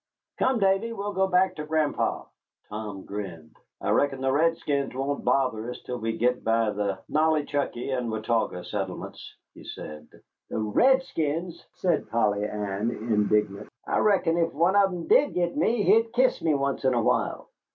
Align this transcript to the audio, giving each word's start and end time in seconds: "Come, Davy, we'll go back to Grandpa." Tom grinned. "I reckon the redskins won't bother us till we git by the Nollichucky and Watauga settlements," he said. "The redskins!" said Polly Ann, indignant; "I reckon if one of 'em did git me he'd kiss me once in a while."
"Come, 0.39 0.57
Davy, 0.57 0.93
we'll 0.93 1.13
go 1.13 1.27
back 1.27 1.57
to 1.57 1.63
Grandpa." 1.63 2.23
Tom 2.69 3.05
grinned. 3.05 3.55
"I 3.79 3.91
reckon 3.91 4.19
the 4.19 4.31
redskins 4.31 4.95
won't 4.95 5.23
bother 5.23 5.69
us 5.69 5.79
till 5.83 5.99
we 5.99 6.17
git 6.17 6.43
by 6.43 6.71
the 6.71 6.97
Nollichucky 7.07 7.95
and 7.95 8.09
Watauga 8.09 8.63
settlements," 8.65 9.35
he 9.53 9.63
said. 9.63 10.07
"The 10.49 10.57
redskins!" 10.59 11.63
said 11.75 12.09
Polly 12.09 12.43
Ann, 12.45 12.89
indignant; 12.89 13.69
"I 13.85 13.99
reckon 13.99 14.37
if 14.39 14.51
one 14.55 14.75
of 14.75 14.91
'em 14.91 15.05
did 15.05 15.35
git 15.35 15.55
me 15.55 15.83
he'd 15.83 16.11
kiss 16.13 16.41
me 16.41 16.55
once 16.55 16.83
in 16.83 16.95
a 16.95 17.01
while." 17.03 17.49